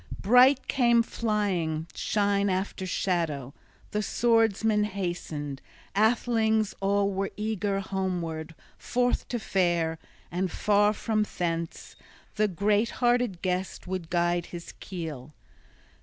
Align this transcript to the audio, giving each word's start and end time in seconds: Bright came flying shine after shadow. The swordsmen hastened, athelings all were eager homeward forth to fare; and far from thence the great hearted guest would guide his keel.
Bright 0.19 0.67
came 0.67 1.03
flying 1.03 1.85
shine 1.93 2.49
after 2.49 2.87
shadow. 2.87 3.53
The 3.91 4.01
swordsmen 4.01 4.85
hastened, 4.85 5.61
athelings 5.95 6.73
all 6.79 7.11
were 7.13 7.29
eager 7.37 7.79
homeward 7.81 8.55
forth 8.79 9.27
to 9.27 9.37
fare; 9.37 9.99
and 10.31 10.51
far 10.51 10.93
from 10.93 11.23
thence 11.37 11.95
the 12.35 12.47
great 12.47 12.89
hearted 12.97 13.43
guest 13.43 13.85
would 13.85 14.09
guide 14.09 14.47
his 14.47 14.73
keel. 14.79 15.35